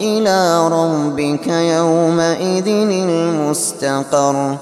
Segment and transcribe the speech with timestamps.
[0.00, 4.56] إلى ربك يومئذ المستقر.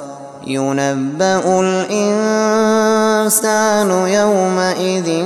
[0.46, 5.24] ينبأ الإنسان يومئذ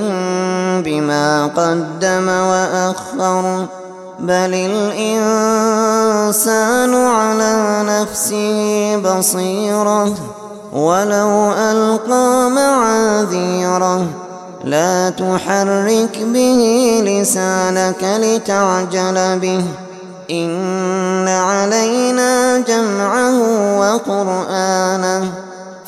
[0.85, 3.67] بما قدم وأخر.
[4.19, 5.75] بل الإنسان
[6.95, 10.15] على نفسه بصيرة.
[10.73, 14.07] ولو ألقى معاذيره
[14.65, 19.65] لا تحرك به لسانك لتعجل به.
[20.31, 23.39] إن علينا جمعه
[23.81, 25.33] وقرآنه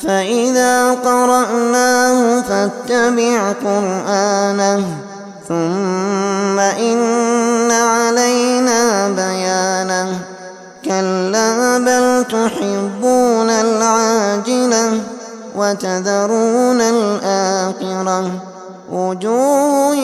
[0.03, 4.83] فإذا قرأناه فاتبع قرآنه
[5.47, 10.19] ثم إن علينا بيانه
[10.85, 15.01] كلا بل تحبون العاجلة
[15.55, 18.31] وتذرون الآخرة
[18.91, 19.95] وجوه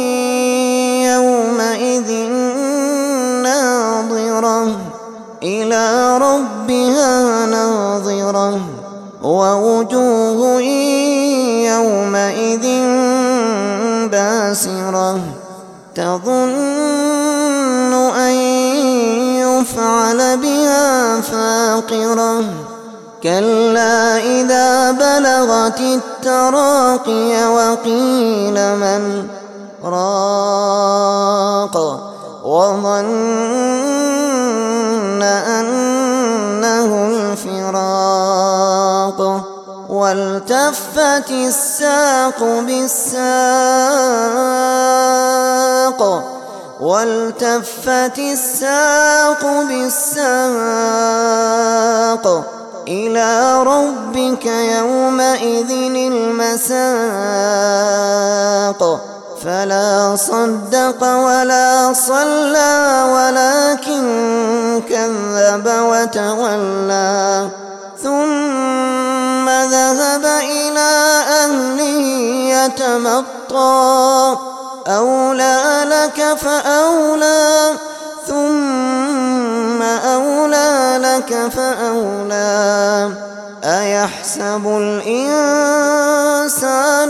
[8.31, 8.59] ناظرة
[9.23, 10.61] ووجوه
[11.71, 12.65] يومئذ
[14.11, 15.19] باسرة
[15.95, 18.33] تظن أن
[19.41, 22.43] يفعل بها فاقرة
[23.23, 29.27] كلا إذا بلغت التراقي وقيل من
[29.83, 30.97] راق
[32.43, 33.66] وظن
[39.97, 43.11] والتفت الساق بالساق
[46.81, 50.25] والتفت الساق بالساق
[52.87, 53.29] إلى
[53.63, 55.71] ربك يومئذ
[56.13, 56.81] المساق.
[59.43, 62.75] فلا صدق ولا صلى
[63.13, 64.03] ولكن
[64.89, 67.49] كذب وتولى.
[68.03, 68.56] ثم
[72.67, 74.37] يتمطى
[74.87, 77.73] أولى لك فأولى
[78.27, 83.11] ثم أولى لك فأولى.
[83.63, 85.53] أيحسب الإنسان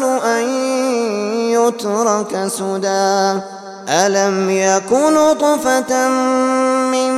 [0.03, 0.49] أن
[1.51, 3.41] يترك سدى؟
[3.89, 6.07] ألم يكن طفة
[6.91, 7.13] من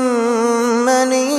[0.85, 1.38] مني